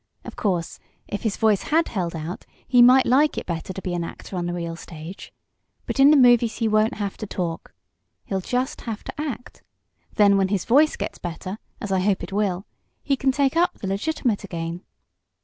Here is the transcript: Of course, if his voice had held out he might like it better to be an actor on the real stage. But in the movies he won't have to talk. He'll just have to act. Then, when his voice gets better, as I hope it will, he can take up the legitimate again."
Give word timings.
Of 0.23 0.35
course, 0.35 0.79
if 1.07 1.21
his 1.21 1.37
voice 1.37 1.61
had 1.61 1.89
held 1.89 2.15
out 2.15 2.47
he 2.67 2.81
might 2.81 3.05
like 3.05 3.37
it 3.37 3.45
better 3.45 3.71
to 3.71 3.81
be 3.83 3.93
an 3.93 4.03
actor 4.03 4.35
on 4.35 4.47
the 4.47 4.53
real 4.55 4.75
stage. 4.75 5.31
But 5.85 5.99
in 5.99 6.09
the 6.09 6.17
movies 6.17 6.57
he 6.57 6.67
won't 6.67 6.95
have 6.95 7.17
to 7.17 7.27
talk. 7.27 7.75
He'll 8.25 8.41
just 8.41 8.81
have 8.87 9.03
to 9.03 9.21
act. 9.21 9.61
Then, 10.15 10.37
when 10.37 10.47
his 10.47 10.65
voice 10.65 10.95
gets 10.95 11.19
better, 11.19 11.59
as 11.79 11.91
I 11.91 11.99
hope 11.99 12.23
it 12.23 12.33
will, 12.33 12.65
he 13.03 13.15
can 13.15 13.31
take 13.31 13.55
up 13.55 13.75
the 13.77 13.85
legitimate 13.85 14.43
again." 14.43 14.81